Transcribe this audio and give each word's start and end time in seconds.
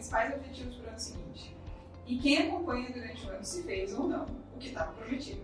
principais 0.00 0.34
objetivos 0.34 0.76
para 0.76 0.86
o 0.86 0.88
ano 0.88 0.98
seguinte. 0.98 1.56
E 2.06 2.18
quem 2.18 2.38
acompanha 2.38 2.90
durante 2.90 3.26
o 3.26 3.30
ano 3.30 3.44
se 3.44 3.62
fez 3.64 3.92
ou 3.92 4.08
não 4.08 4.24
o 4.54 4.58
que 4.58 4.68
estava 4.68 4.92
prometido. 4.92 5.42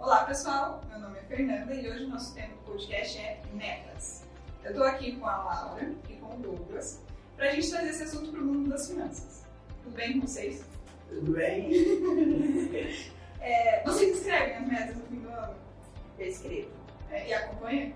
Olá 0.00 0.24
pessoal, 0.24 0.80
meu 0.88 0.98
nome 0.98 1.16
é 1.16 1.22
Fernanda 1.22 1.72
e 1.72 1.88
hoje 1.88 2.04
o 2.04 2.08
nosso 2.08 2.34
tema 2.34 2.52
do 2.56 2.72
podcast 2.72 3.16
é 3.18 3.40
metas. 3.52 4.24
Eu 4.64 4.72
estou 4.72 4.84
aqui 4.84 5.14
com 5.14 5.26
a 5.26 5.44
Laura 5.44 5.94
e 6.08 6.14
com 6.14 6.34
o 6.34 6.38
Douglas 6.38 7.00
para 7.36 7.50
a 7.50 7.54
gente 7.54 7.70
trazer 7.70 7.90
esse 7.90 8.02
assunto 8.02 8.32
para 8.32 8.40
o 8.40 8.44
mundo 8.44 8.70
das 8.70 8.88
finanças. 8.88 9.44
Tudo 9.84 9.94
bem 9.94 10.20
com 10.20 10.26
vocês? 10.26 10.64
Tudo 11.08 11.32
bem? 11.32 11.70
é, 13.40 13.84
vocês 13.84 14.16
escrevem 14.16 14.56
as 14.56 14.66
metas 14.66 14.96
no 14.96 15.06
fim 15.06 15.20
do 15.20 15.28
ano? 15.28 15.54
Eu 16.18 16.26
escrevo. 16.26 16.70
É, 17.12 17.28
e 17.28 17.32
acompanha? 17.32 17.94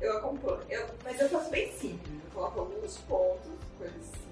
Eu 0.00 0.18
acompanho. 0.18 0.62
Eu, 0.70 0.86
mas 1.02 1.20
eu 1.20 1.28
faço 1.28 1.50
bem 1.50 1.72
simples. 1.72 2.22
Eu 2.24 2.30
coloco 2.30 2.60
alguns 2.60 2.98
pontos, 2.98 3.50
coisas 3.78 4.23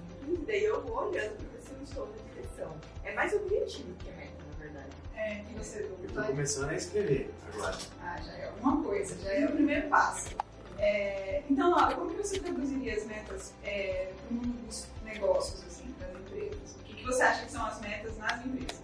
daí 0.45 0.63
eu 0.63 0.81
vou 0.81 1.09
olhando 1.09 1.37
para 1.37 1.47
ver 1.47 1.61
se 1.61 1.71
eu 1.71 1.83
estou 1.83 2.07
na 2.07 2.33
direção. 2.33 2.75
É 3.03 3.13
mais 3.13 3.33
objetivo 3.33 3.93
que 3.99 4.09
a 4.09 4.13
meta, 4.13 4.43
na 4.51 4.65
verdade. 4.65 4.89
É, 5.15 5.41
e 5.41 5.53
você, 5.57 5.89
Eu 6.01 6.09
tô 6.13 6.23
começando 6.23 6.69
a 6.69 6.75
escrever 6.75 7.33
agora. 7.53 7.77
Ah, 8.01 8.21
já 8.21 8.33
é 8.33 8.47
alguma 8.47 8.83
coisa, 8.83 9.17
já 9.21 9.33
é 9.33 9.45
o 9.45 9.51
primeiro 9.51 9.87
passo. 9.89 10.35
É, 10.79 11.43
então, 11.49 11.71
Laura, 11.71 11.95
como 11.95 12.11
que 12.11 12.17
você 12.17 12.39
traduziria 12.39 12.95
as 12.95 13.05
metas 13.05 13.53
é, 13.63 14.11
para 14.17 14.29
o 14.29 14.33
mundo 14.33 14.65
dos 14.65 14.87
negócios, 15.03 15.63
assim, 15.63 15.93
das 15.99 16.09
empresas? 16.19 16.75
O 16.79 16.83
que, 16.83 16.95
que 16.95 17.05
você 17.05 17.23
acha 17.23 17.45
que 17.45 17.51
são 17.51 17.65
as 17.65 17.79
metas 17.79 18.17
nas 18.17 18.45
empresas? 18.45 18.83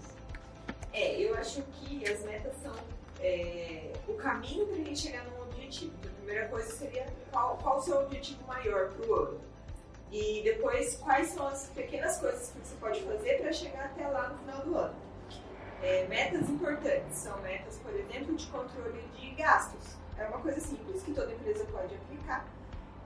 É, 0.93 1.19
eu 1.19 1.35
acho 1.35 1.61
que 1.61 2.07
as 2.09 2.23
metas 2.23 2.53
são 2.61 2.73
é, 3.19 3.91
o 4.07 4.13
caminho 4.13 4.65
para 4.67 4.75
a 4.75 4.79
gente 4.79 4.99
chegar 4.99 5.25
num 5.25 5.41
objetivo. 5.43 5.93
Então, 5.99 6.11
a 6.11 6.15
primeira 6.15 6.47
coisa 6.47 6.71
seria 6.71 7.05
qual, 7.31 7.57
qual 7.57 7.77
o 7.77 7.81
seu 7.81 7.99
objetivo 7.99 8.45
maior 8.47 8.89
para 8.89 9.07
o 9.07 9.15
ano. 9.15 9.41
Quais 10.97 11.27
são 11.29 11.47
as 11.47 11.67
pequenas 11.67 12.17
coisas 12.17 12.51
que 12.51 12.59
você 12.59 12.75
pode 12.75 13.01
fazer 13.03 13.41
para 13.41 13.53
chegar 13.53 13.85
até 13.85 14.07
lá 14.07 14.29
no 14.29 14.37
final 14.39 14.61
do 14.61 14.77
ano. 14.77 14.95
É, 15.81 16.05
metas 16.07 16.49
importantes 16.49 17.17
são 17.17 17.39
metas, 17.41 17.77
por 17.77 17.93
exemplo, 17.93 18.35
de 18.35 18.47
controle 18.47 19.01
de 19.15 19.31
gastos. 19.31 19.95
É 20.17 20.25
uma 20.25 20.39
coisa 20.39 20.59
simples 20.59 21.01
que 21.03 21.13
toda 21.13 21.31
empresa 21.31 21.65
pode 21.71 21.95
aplicar 21.95 22.45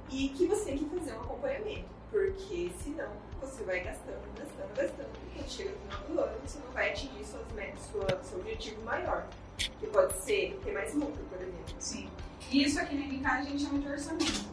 e 0.09 0.29
que 0.29 0.47
você 0.47 0.65
tem 0.65 0.77
que 0.79 0.97
fazer 0.97 1.13
um 1.13 1.21
acompanhamento, 1.21 1.89
porque 2.09 2.71
senão 2.83 3.09
você 3.39 3.63
vai 3.63 3.81
gastando, 3.81 4.21
gastando, 4.37 4.75
gastando, 4.75 5.09
e 5.27 5.37
quando 5.37 5.49
chega 5.49 5.71
no 5.71 5.77
final 5.77 6.01
do 6.07 6.19
ano 6.21 6.39
você 6.45 6.59
não 6.59 6.71
vai 6.71 6.89
atingir 6.89 7.25
suas 7.25 7.51
metas, 7.53 7.79
sua, 7.91 8.23
seu 8.23 8.39
objetivo 8.39 8.81
maior, 8.83 9.27
que 9.57 9.87
pode 9.87 10.13
ser 10.19 10.59
ter 10.63 10.71
mais 10.71 10.93
lucro, 10.93 11.23
por 11.29 11.39
exemplo. 11.41 11.75
Sim. 11.79 12.09
E 12.51 12.63
isso 12.63 12.79
aqui 12.79 12.95
na 12.95 13.05
NK 13.05 13.25
a 13.25 13.41
gente 13.43 13.63
chama 13.63 13.79
de 13.79 13.87
orçamento? 13.87 14.52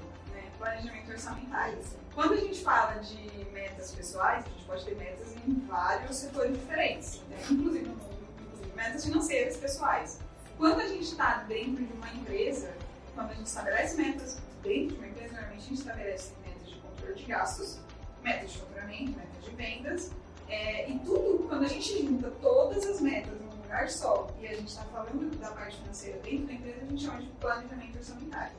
Planejamento 0.61 1.11
orçamentário. 1.11 1.78
Quando 2.14 2.34
a 2.34 2.36
gente 2.36 2.62
fala 2.62 3.00
de 3.00 3.47
metas 3.50 3.92
pessoais, 3.92 4.44
a 4.44 4.48
gente 4.50 4.64
pode 4.67 4.84
ter 4.84 4.94
metas 4.94 5.34
em 5.34 5.55
vários 5.67 6.17
setores 6.17 6.52
diferentes, 6.52 7.22
né? 7.30 7.39
inclusive 7.50 7.89
inclusive 7.89 8.77
metas 8.77 9.02
financeiras 9.06 9.56
pessoais. 9.56 10.20
Quando 10.58 10.80
a 10.80 10.86
gente 10.86 11.05
está 11.05 11.44
dentro 11.48 11.83
de 11.83 11.92
uma 11.94 12.12
empresa, 12.12 12.75
quando 13.14 13.30
a 13.30 13.34
gente 13.36 13.47
estabelece 13.47 13.97
metas 13.97 14.39
dentro 14.62 14.89
de 14.89 14.94
uma 14.97 15.08
empresa, 15.08 15.33
normalmente 15.33 15.62
a 15.62 15.69
gente 15.69 15.78
estabelece 15.78 16.33
metas 16.44 16.69
de 16.69 16.77
controle 16.77 17.14
de 17.14 17.24
gastos, 17.24 17.78
metas 18.22 18.52
de 18.52 18.58
faturamento, 18.58 19.12
metas 19.12 19.45
de 19.45 19.50
vendas, 19.56 20.11
é, 20.47 20.91
e 20.91 20.98
tudo, 20.98 21.47
quando 21.48 21.64
a 21.64 21.69
gente 21.69 22.06
junta 22.06 22.30
todas 22.42 22.84
as 22.84 23.00
metas 23.00 23.33
num 23.41 23.62
lugar 23.62 23.89
só, 23.89 24.28
e 24.39 24.47
a 24.47 24.52
gente 24.52 24.69
está 24.69 24.83
falando 24.84 25.39
da 25.39 25.52
parte 25.52 25.78
financeira 25.78 26.19
dentro 26.19 26.48
da 26.48 26.52
empresa, 26.52 26.83
a 26.83 26.84
gente 26.84 27.02
chama 27.02 27.22
de 27.22 27.28
planejamento 27.28 27.97
orçamentário. 27.97 28.52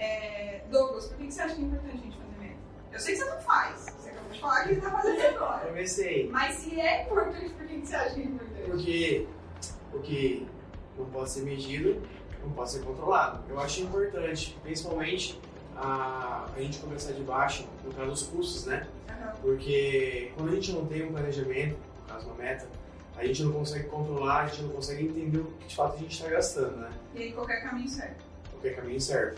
É, 0.00 0.62
Douglas, 0.70 1.06
por 1.08 1.18
que 1.18 1.26
que 1.26 1.32
você 1.34 1.42
acha 1.42 1.54
que 1.54 1.60
é 1.60 1.64
importante 1.64 1.94
a 1.94 1.98
gente 1.98 2.16
fazer 2.16 2.38
meta? 2.40 2.54
Eu 2.90 2.98
sei 2.98 3.14
que 3.14 3.20
você 3.20 3.30
não 3.30 3.40
faz, 3.42 3.86
você 3.98 4.08
acabou 4.08 4.32
de 4.32 4.40
falar 4.40 4.62
que 4.62 4.68
você 4.68 4.74
está 4.74 4.90
fazendo 4.90 5.26
agora. 5.36 5.66
Comecei. 5.66 6.28
Mas 6.30 6.54
se 6.56 6.80
é 6.80 7.02
importante, 7.04 7.50
por 7.50 7.66
que 7.66 7.80
que 7.80 7.86
você 7.86 7.94
acha 7.96 8.14
que 8.14 8.20
é 8.20 8.24
importante? 8.24 8.62
Porque 8.70 9.28
o 9.92 9.98
que 10.00 10.48
não 10.98 11.04
pode 11.06 11.30
ser 11.30 11.42
medido 11.42 12.02
não 12.42 12.50
pode 12.52 12.70
ser 12.70 12.82
controlado. 12.82 13.44
Eu 13.50 13.60
acho 13.60 13.82
importante, 13.82 14.56
principalmente, 14.62 15.38
a, 15.76 16.48
a 16.56 16.60
gente 16.60 16.78
começar 16.78 17.12
de 17.12 17.22
baixo, 17.22 17.68
no 17.84 17.92
caso 17.92 18.10
dos 18.10 18.22
custos, 18.22 18.64
né? 18.64 18.88
Aham. 19.06 19.32
Porque 19.42 20.32
quando 20.34 20.52
a 20.52 20.54
gente 20.54 20.72
não 20.72 20.86
tem 20.86 21.04
um 21.04 21.12
planejamento, 21.12 21.76
no 22.00 22.14
caso 22.14 22.26
uma 22.26 22.36
meta, 22.36 22.66
a 23.18 23.26
gente 23.26 23.42
não 23.42 23.52
consegue 23.52 23.84
controlar, 23.88 24.44
a 24.44 24.46
gente 24.46 24.62
não 24.62 24.70
consegue 24.70 25.04
entender 25.04 25.38
o 25.38 25.44
que 25.44 25.68
de 25.68 25.76
fato 25.76 25.94
a 25.94 25.98
gente 25.98 26.12
está 26.16 26.30
gastando, 26.30 26.78
né? 26.78 26.90
E 27.14 27.22
aí 27.24 27.32
qualquer 27.32 27.62
caminho 27.62 27.88
serve. 27.88 28.14
Qualquer 28.50 28.76
caminho 28.76 29.00
serve. 29.00 29.36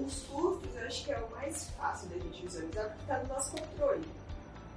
Os 0.00 0.22
custos 0.22 0.74
eu 0.76 0.86
acho 0.86 1.04
que 1.04 1.12
é 1.12 1.18
o 1.18 1.30
mais 1.30 1.70
fácil 1.70 2.08
da 2.08 2.18
gente 2.18 2.42
visualizar 2.42 2.86
porque 2.86 3.02
está 3.02 3.18
no 3.18 3.28
nosso 3.28 3.50
controle. 3.52 4.08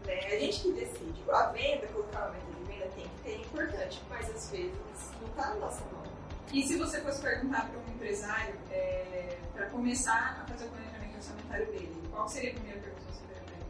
Né? 0.05 0.19
A 0.25 0.39
gente 0.39 0.59
que 0.61 0.71
decide. 0.73 1.31
A 1.31 1.43
venda, 1.47 1.87
colocar 1.87 2.25
uma 2.25 2.31
meta 2.31 2.45
de 2.51 2.63
venda 2.65 2.87
tem 2.95 3.03
que 3.05 3.21
ter, 3.23 3.31
é 3.31 3.37
importante, 3.37 4.01
mas 4.09 4.29
às 4.29 4.49
vezes 4.51 4.73
não 5.21 5.29
está 5.29 5.49
na 5.49 5.55
nossa 5.55 5.85
mão. 5.85 6.03
E 6.51 6.67
se 6.67 6.77
você 6.77 7.01
fosse 7.01 7.21
perguntar 7.21 7.69
para 7.69 7.79
um 7.79 7.95
empresário, 7.95 8.55
é, 8.69 9.37
para 9.53 9.67
começar 9.67 10.41
a 10.41 10.47
fazer 10.51 10.65
o 10.65 10.69
planejamento 10.69 11.15
orçamentário 11.15 11.65
dele, 11.67 12.03
qual 12.11 12.27
seria 12.27 12.51
a 12.51 12.53
primeira 12.53 12.79
pergunta 12.81 13.05
que 13.05 13.13
você 13.13 13.23
faria 13.25 13.43
para 13.43 13.55
ele? 13.55 13.65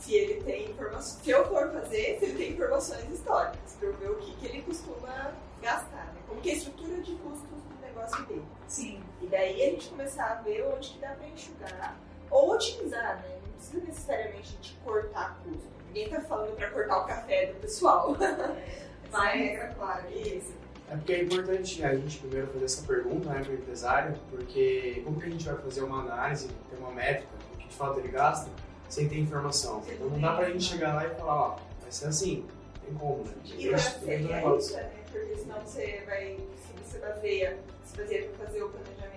Se 0.00 0.14
ele 0.14 0.42
tem 0.42 0.70
informações. 0.70 1.22
Se 1.22 1.30
eu 1.30 1.48
for 1.48 1.72
fazer, 1.72 2.18
se 2.18 2.24
ele 2.24 2.36
tem 2.36 2.52
informações 2.52 3.10
históricas, 3.10 3.72
para 3.78 3.88
eu 3.88 3.94
ver 3.94 4.10
o 4.10 4.16
que, 4.16 4.36
que 4.36 4.46
ele 4.46 4.62
costuma 4.62 5.32
gastar, 5.62 6.12
né? 6.12 6.20
Como 6.26 6.40
que 6.40 6.50
é 6.50 6.52
a 6.52 6.56
estrutura 6.56 7.00
de 7.00 7.14
custos 7.14 7.48
negócio 7.94 8.26
dele. 8.26 8.44
Sim. 8.66 9.00
E 9.22 9.26
daí 9.26 9.62
a 9.62 9.70
gente 9.70 9.88
começar 9.88 10.32
a 10.32 10.34
ver 10.42 10.64
onde 10.74 10.90
que 10.90 10.98
dá 10.98 11.08
para 11.08 11.28
enxugar. 11.28 11.96
Ou 12.30 12.52
otimizar, 12.52 13.16
né? 13.16 13.38
Não 13.42 13.52
precisa 13.52 13.84
necessariamente 13.84 14.40
a 14.40 14.62
gente 14.62 14.78
cortar 14.84 15.40
custo. 15.44 15.68
Ninguém 15.88 16.08
tá 16.08 16.20
falando 16.22 16.56
para 16.56 16.70
cortar 16.70 16.98
o 16.98 17.06
café 17.06 17.46
do 17.46 17.60
pessoal. 17.60 18.16
Mas 19.12 19.34
é 19.34 19.36
regra 19.36 19.68
clara. 19.68 20.10
Isso. 20.10 20.52
É 20.90 20.96
porque 20.96 21.12
é 21.12 21.22
importante 21.22 21.84
a 21.84 21.94
gente 21.94 22.18
primeiro 22.18 22.46
fazer 22.48 22.64
essa 22.64 22.86
pergunta 22.86 23.30
né, 23.30 23.42
para 23.42 23.52
o 23.52 23.54
empresário, 23.54 24.14
porque 24.30 25.00
como 25.04 25.18
que 25.18 25.26
a 25.26 25.30
gente 25.30 25.44
vai 25.44 25.56
fazer 25.56 25.82
uma 25.82 26.00
análise, 26.02 26.48
ter 26.68 26.76
uma 26.76 26.90
métrica 26.90 27.32
do 27.52 27.58
que 27.58 27.68
de 27.68 27.74
fato 27.74 27.98
ele 28.00 28.08
gasta, 28.08 28.50
sem 28.88 29.08
ter 29.08 29.18
informação? 29.18 29.82
Então 29.88 30.10
não 30.10 30.20
dá 30.20 30.34
pra 30.34 30.50
gente 30.50 30.66
informação. 30.66 30.78
chegar 30.78 30.94
lá 30.94 31.06
e 31.06 31.14
falar, 31.14 31.34
ó, 31.34 31.56
vai 31.80 31.90
ser 31.90 32.06
assim, 32.06 32.44
tem 32.84 32.94
como, 32.94 33.24
né? 33.24 33.32
E 33.44 33.68
pra 33.68 33.78
ser 33.78 34.12
é 34.12 34.16
o 34.16 34.28
negócio. 34.28 34.76
realista, 34.76 34.82
né? 34.82 35.04
Porque 35.10 35.36
senão 35.36 35.60
você 35.60 36.02
vai, 36.06 36.38
se 36.56 36.72
você 36.82 36.98
baseia, 36.98 37.58
se 37.84 37.96
baseia 37.96 38.28
para 38.28 38.46
fazer 38.46 38.62
o 38.62 38.68
planejamento 38.70 39.14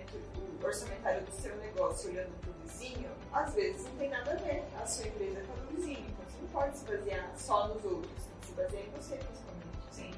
o 0.61 0.65
orçamentário 0.65 1.23
do 1.23 1.31
seu 1.31 1.55
negócio 1.57 2.09
olhando 2.09 2.31
para 2.41 2.49
o 2.49 2.53
vizinho, 2.63 3.09
às 3.31 3.53
vezes 3.53 3.83
não 3.85 3.95
tem 3.97 4.09
nada 4.09 4.31
a 4.31 4.35
ver 4.35 4.63
a 4.81 4.85
sua 4.85 5.07
empresa 5.07 5.41
com 5.41 5.53
do 5.65 5.75
vizinho. 5.75 5.99
Então 6.09 6.25
você 6.25 6.37
não 6.41 6.47
pode 6.49 6.77
se 6.77 6.85
basear 6.85 7.31
só 7.37 7.67
nos 7.67 7.83
outros, 7.85 8.11
tem 8.23 8.39
que 8.41 8.47
se 8.47 8.53
basear 8.53 8.83
em 8.83 8.89
você 8.91 9.15
principalmente. 9.15 9.67
Sim. 9.91 10.11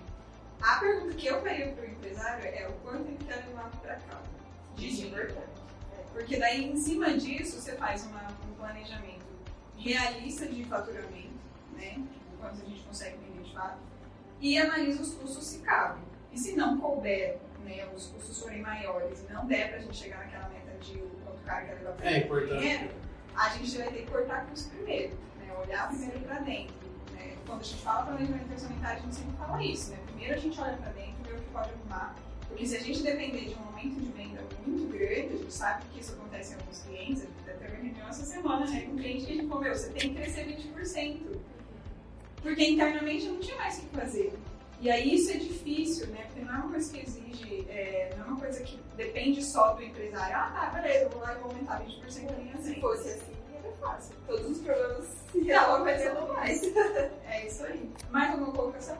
A 0.61 0.79
pergunta 0.79 1.13
que 1.15 1.27
eu 1.27 1.41
faria 1.41 1.71
para 1.73 1.83
o 1.83 1.87
empresário 1.89 2.45
é 2.45 2.67
o 2.67 2.73
quanto 2.83 3.07
ele 3.07 3.17
quer 3.25 3.35
levar 3.47 3.69
para 3.81 3.95
cá. 3.95 4.21
Isso 4.77 4.85
é 4.85 4.87
Disso. 4.89 5.05
importante. 5.07 5.59
Porque 6.13 6.37
daí, 6.37 6.65
em 6.71 6.75
cima 6.77 7.13
disso, 7.17 7.59
você 7.61 7.73
faz 7.73 8.05
uma- 8.05 8.27
um 8.49 8.53
planejamento 8.55 9.25
realista 9.77 10.45
de 10.47 10.63
faturamento, 10.65 11.29
né? 11.73 12.01
Tipo, 12.39 12.47
quanto 12.47 12.61
a 12.61 12.65
gente 12.65 12.81
consegue 12.83 13.17
vender 13.17 13.43
de 13.43 13.53
fato, 13.53 13.77
e 14.39 14.57
analisa 14.57 15.01
os 15.01 15.13
custos 15.13 15.43
se 15.45 15.59
cabe. 15.59 15.99
E 16.31 16.39
se 16.39 16.55
não 16.55 16.79
couber, 16.79 17.37
né, 17.65 17.87
os 17.95 18.07
custos 18.07 18.39
forem 18.39 18.61
maiores 18.61 19.25
e 19.27 19.33
não 19.33 19.45
der 19.45 19.69
pra 19.69 19.79
gente 19.79 19.95
chegar 19.95 20.19
naquela 20.19 20.47
meta 20.49 20.71
de 20.79 20.97
o 20.97 21.09
quanto 21.25 21.39
o 21.39 21.43
cara 21.43 21.65
quer 21.65 21.73
levar 21.75 21.91
pra 21.93 22.11
É 22.11 22.19
dinheiro, 22.19 22.89
a 23.35 23.49
gente 23.49 23.77
vai 23.77 23.87
ter 23.87 24.01
que 24.03 24.11
cortar 24.11 24.45
custo 24.45 24.69
primeiro, 24.69 25.13
né? 25.39 25.53
Olhar 25.61 25.87
primeiro 25.89 26.19
pra 26.21 26.39
dentro. 26.39 26.75
Né? 27.13 27.35
Quando 27.45 27.61
a 27.61 27.63
gente 27.63 27.81
fala 27.81 28.05
planejamento 28.05 28.51
orçamentário, 28.51 28.99
a 28.99 29.01
gente 29.01 29.15
sempre 29.15 29.37
fala 29.37 29.63
isso, 29.63 29.91
né? 29.91 29.97
Primeiro 30.05 30.33
a 30.33 30.37
gente 30.37 30.61
olha 30.61 30.77
pra 30.77 30.91
dentro, 30.91 31.23
vê 31.23 31.33
o 31.33 31.39
que 31.39 31.49
pode 31.51 31.69
arrumar, 31.69 32.15
porque 32.47 32.65
se 32.65 32.77
a 32.77 32.79
gente 32.79 33.03
depender 33.03 33.49
de 33.49 33.55
um 33.55 33.63
aumento 33.65 33.99
de 33.99 34.11
venda 34.11 34.41
muito 34.65 34.91
grande, 34.91 35.33
a 35.33 35.37
gente 35.37 35.53
sabe 35.53 35.83
que 35.91 35.99
isso 35.99 36.13
acontece 36.13 36.53
em 36.53 36.55
alguns 36.55 36.81
clientes, 36.83 37.23
a 37.23 37.25
gente 37.25 37.49
até 37.49 37.67
uma 37.67 37.75
reunião 37.75 38.07
essa 38.07 38.25
semana, 38.25 38.65
né? 38.65 38.81
Com 38.81 38.91
um 38.91 38.97
cliente 38.97 39.25
que 39.25 39.31
a 39.31 39.35
gente 39.35 39.47
falou, 39.47 39.63
meu, 39.63 39.75
você 39.75 39.89
tem 39.89 40.13
que 40.13 40.15
crescer 40.15 40.45
20%. 40.45 41.39
Porque 42.41 42.63
internamente 42.65 43.27
não 43.27 43.39
tinha 43.39 43.57
mais 43.57 43.77
o 43.77 43.81
que 43.81 43.95
fazer. 43.95 44.33
E 44.81 44.89
aí 44.89 45.15
isso 45.15 45.31
é 45.31 45.35
difícil, 45.35 46.07
né? 46.07 46.23
Porque 46.27 46.41
não 46.41 46.53
é 46.53 46.57
uma 46.57 46.69
coisa 46.69 46.93
que 46.93 47.01
exige, 47.01 47.65
é, 47.69 48.13
não 48.17 48.25
é 48.25 48.27
uma 48.29 48.39
coisa 48.39 48.63
que 48.63 48.79
depende 48.95 49.43
só 49.43 49.73
do 49.73 49.83
empresário. 49.83 50.35
Ah, 50.35 50.69
tá, 50.71 50.81
beleza, 50.81 51.05
eu 51.05 51.09
vou 51.09 51.21
lá 51.21 51.33
e 51.33 51.39
vou 51.39 51.51
aumentar 51.51 51.81
20% 51.83 52.25
da 52.27 52.37
minha 52.37 52.57
Se 52.57 52.79
fosse 52.79 53.09
assim, 53.09 53.33
era 53.53 53.73
fácil. 53.73 54.15
Todos 54.25 54.49
os 54.49 54.59
problemas 54.59 55.05
se 55.31 55.41
resolveriam 55.41 56.27
mais. 56.33 56.61
É 57.27 57.45
isso 57.45 57.63
aí. 57.63 57.91
Mais 58.09 58.31
alguma 58.31 58.51
colocação? 58.53 58.97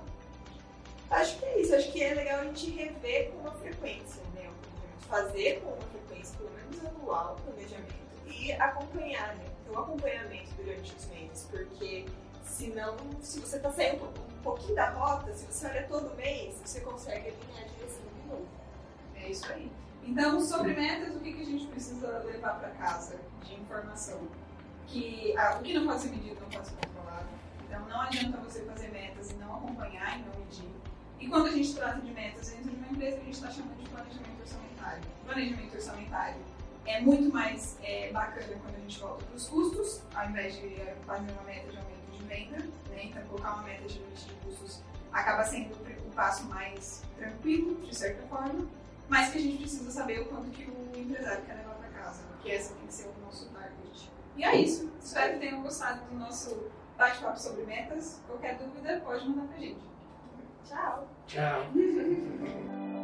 Acho 1.10 1.40
que 1.40 1.46
é 1.46 1.62
isso. 1.62 1.76
Acho 1.76 1.92
que 1.92 2.04
é 2.04 2.14
legal 2.14 2.42
a 2.42 2.44
gente 2.44 2.70
rever 2.72 3.32
com 3.32 3.40
uma 3.40 3.52
frequência, 3.54 4.22
né? 4.36 4.50
O. 4.50 5.02
Fazer 5.08 5.62
com 5.62 5.70
uma 5.70 5.82
frequência, 5.82 6.38
pelo 6.38 6.52
menos 6.52 6.86
anual, 6.86 7.38
o 7.40 7.42
planejamento. 7.42 7.94
E 8.28 8.52
acompanhar, 8.52 9.36
né? 9.36 9.46
Um 9.72 9.80
acompanhamento 9.80 10.50
durante 10.58 10.94
os 10.96 11.06
meses. 11.08 11.48
Porque 11.50 12.06
senão, 12.50 12.96
se 13.22 13.40
você 13.40 13.60
tá 13.60 13.72
saindo 13.72 14.06
um 14.06 14.42
pouquinho 14.44 14.76
da 14.76 14.90
rota, 14.90 15.34
se 15.34 15.46
você 15.46 15.68
olha 15.68 15.88
todo 15.88 16.16
mês, 16.16 16.56
você 16.64 16.82
consegue 16.82 17.30
alinhar 17.30 17.64
a 17.64 17.68
direção 17.68 18.04
de 18.04 18.30
novo. 18.30 18.48
É 19.16 19.30
isso 19.30 19.52
aí. 19.52 19.72
Então, 20.04 20.42
sobre 20.42 20.74
metas, 20.74 21.16
o 21.16 21.20
que, 21.20 21.34
que 21.34 21.42
a 21.42 21.46
gente 21.46 21.68
precisa 21.68 22.20
levar 22.20 22.60
para 22.60 22.70
casa 22.72 23.20
de 23.44 23.54
informação? 23.56 24.28
Que 24.88 25.36
ah, 25.38 25.58
o 25.60 25.64
que 25.64 25.74
não 25.74 25.86
pode 25.86 26.02
ser 26.02 26.10
medido 26.10 26.42
não 26.42 26.50
pode 26.50 26.68
ser 26.68 26.76
controlado. 26.76 27.28
Então 27.68 27.88
não 27.88 28.02
adianta 28.02 28.38
você 28.38 28.62
fazer 28.62 28.88
metas 28.88 29.30
e 29.30 29.36
não 29.36 29.56
acompanhar 29.58 30.20
e 30.20 30.24
não 30.24 30.40
medir. 30.40 30.72
E 31.20 31.28
quando 31.28 31.48
a 31.48 31.52
gente 31.52 31.76
trata 31.76 32.02
de 32.02 32.12
metas 32.12 32.50
dentro 32.50 32.72
de 32.72 32.76
uma 32.76 32.88
empresa, 32.88 33.18
a 33.18 33.20
gente 33.20 33.34
está 33.34 33.52
chamando 33.52 33.84
de 33.84 33.90
planejamento 33.90 34.40
orçamentário. 34.42 35.04
Planejamento 35.26 35.76
orçamentário 35.76 36.42
é 36.86 37.02
muito 37.02 37.32
mais 37.32 37.78
é, 37.84 38.12
bacana 38.12 38.56
quando 38.64 38.76
a 38.76 38.80
gente 38.80 39.00
volta 39.00 39.24
para 39.24 39.36
os 39.36 39.48
custos, 39.48 40.02
ao 40.16 40.30
invés 40.30 40.56
de 40.56 40.76
fazer 41.06 41.32
uma 41.32 41.44
meta 41.44 41.72
de 41.72 41.78
aumento 41.78 42.09
venda. 42.30 42.58
Né? 42.90 43.06
Então, 43.06 43.22
colocar 43.24 43.56
uma 43.56 43.64
meta 43.64 43.88
de 43.88 44.00
limite 44.00 44.26
de 44.26 44.34
custos 44.36 44.82
acaba 45.12 45.44
sendo 45.44 45.74
o 45.74 46.12
passo 46.12 46.46
mais 46.46 47.04
tranquilo, 47.18 47.76
de 47.82 47.96
certa 47.96 48.26
forma, 48.28 48.68
mas 49.08 49.32
que 49.32 49.40
a 49.40 49.42
gente 49.42 49.58
precisa 49.58 49.92
saber 49.92 50.22
o 50.22 50.26
quanto 50.26 50.52
que 50.52 50.70
o 50.70 50.98
empresário 50.98 51.44
quer 51.46 51.56
levar 51.56 51.74
para 51.74 51.90
casa, 51.90 52.22
que 52.42 52.52
essa 52.52 52.74
tem 52.76 52.86
que 52.86 52.94
ser 52.94 53.08
o 53.08 53.26
nosso 53.26 53.50
target. 53.50 54.12
E 54.38 54.44
é 54.44 54.56
isso. 54.56 54.90
Espero 55.02 55.34
que 55.34 55.40
tenham 55.40 55.62
gostado 55.64 56.06
do 56.06 56.16
nosso 56.16 56.72
bate-papo 56.98 57.40
sobre 57.40 57.64
metas. 57.64 58.22
Qualquer 58.28 58.58
dúvida, 58.58 59.02
pode 59.04 59.28
mandar 59.28 59.48
pra 59.48 59.58
gente. 59.58 59.82
Tchau! 60.66 61.08
Tchau! 61.28 61.64